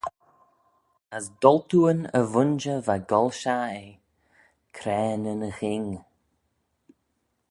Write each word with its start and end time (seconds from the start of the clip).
As 1.15 1.25
doltooan 1.41 1.99
y 2.19 2.21
vooinjer 2.31 2.79
va 2.87 2.95
goll 3.09 3.31
shaghey 3.41 3.83
eh, 3.93 3.97
craa 4.75 5.13
nyn 5.17 5.43
ghing. 5.57 5.89